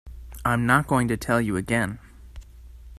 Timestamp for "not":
0.65-0.87